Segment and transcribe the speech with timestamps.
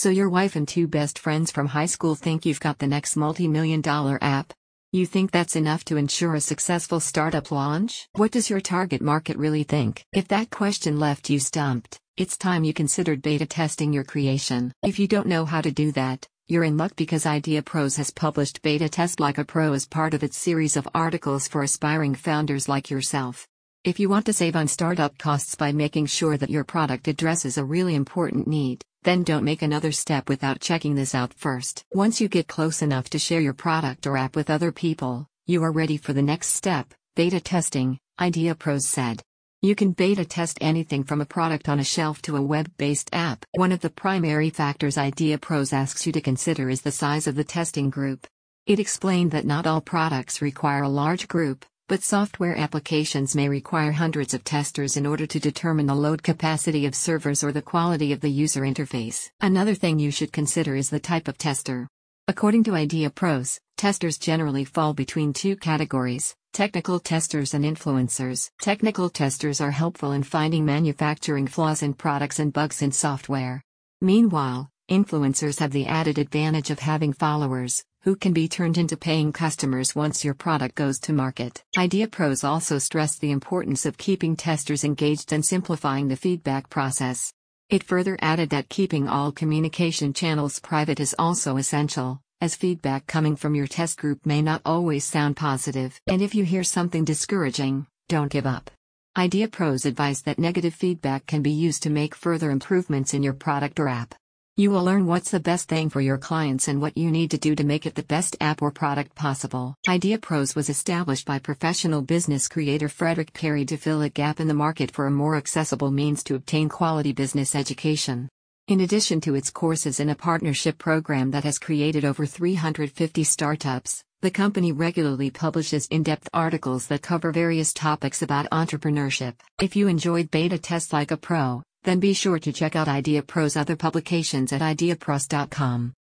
[0.00, 3.16] So your wife and two best friends from high school think you've got the next
[3.16, 4.52] multi-million dollar app?
[4.92, 8.08] You think that's enough to ensure a successful startup launch?
[8.12, 10.04] What does your target market really think?
[10.12, 14.70] If that question left you stumped, it's time you considered beta testing your creation.
[14.84, 18.12] If you don't know how to do that, you're in luck because Idea Pros has
[18.12, 22.14] published Beta Test Like a Pro as part of its series of articles for aspiring
[22.14, 23.48] founders like yourself.
[23.82, 27.58] If you want to save on startup costs by making sure that your product addresses
[27.58, 31.82] a really important need, then don't make another step without checking this out first.
[31.94, 35.62] Once you get close enough to share your product or app with other people, you
[35.62, 39.22] are ready for the next step beta testing, Idea Pros said.
[39.62, 43.08] You can beta test anything from a product on a shelf to a web based
[43.14, 43.46] app.
[43.52, 47.34] One of the primary factors Idea Pros asks you to consider is the size of
[47.34, 48.26] the testing group.
[48.66, 53.92] It explained that not all products require a large group, but software applications may require
[53.92, 58.12] hundreds of testers in order to determine the load capacity of servers or the quality
[58.12, 59.30] of the user interface.
[59.40, 61.88] Another thing you should consider is the type of tester.
[62.28, 68.50] According to Idea Pros, testers generally fall between two categories technical testers and influencers.
[68.60, 73.62] Technical testers are helpful in finding manufacturing flaws in products and bugs in software.
[74.00, 79.32] Meanwhile, influencers have the added advantage of having followers, who can be turned into paying
[79.32, 81.62] customers once your product goes to market.
[81.76, 87.32] Idea Pros also stressed the importance of keeping testers engaged and simplifying the feedback process.
[87.68, 93.36] It further added that keeping all communication channels private is also essential, as feedback coming
[93.36, 96.00] from your test group may not always sound positive.
[96.06, 98.70] And if you hear something discouraging, don't give up.
[99.16, 103.32] Idea Pros advise that negative feedback can be used to make further improvements in your
[103.32, 104.14] product or app.
[104.58, 107.38] You will learn what's the best thing for your clients and what you need to
[107.38, 109.76] do to make it the best app or product possible.
[109.88, 114.48] Idea Pros was established by professional business creator Frederick Perry to fill a gap in
[114.48, 118.28] the market for a more accessible means to obtain quality business education.
[118.66, 124.02] In addition to its courses and a partnership program that has created over 350 startups,
[124.22, 129.34] the company regularly publishes in depth articles that cover various topics about entrepreneurship.
[129.62, 133.22] If you enjoyed Beta Test Like a Pro, then be sure to check out Idea
[133.22, 135.94] Pro's other publications at ideapros.com.